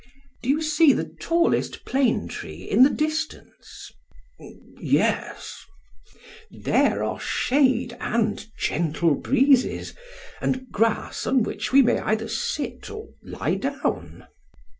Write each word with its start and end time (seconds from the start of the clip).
PHAEDRUS: 0.01 0.41
Do 0.41 0.49
you 0.49 0.61
see 0.63 0.93
the 0.93 1.15
tallest 1.19 1.85
plane 1.85 2.27
tree 2.27 2.63
in 2.67 2.81
the 2.81 2.89
distance? 2.89 3.91
SOCRATES: 4.39 4.79
Yes. 4.81 5.65
PHAEDRUS: 6.49 6.63
There 6.63 7.03
are 7.03 7.19
shade 7.19 7.95
and 8.01 8.47
gentle 8.57 9.13
breezes, 9.13 9.93
and 10.41 10.71
grass 10.71 11.27
on 11.27 11.43
which 11.43 11.71
we 11.71 11.83
may 11.83 11.99
either 11.99 12.27
sit 12.27 12.89
or 12.89 13.09
lie 13.21 13.53
down. 13.53 14.25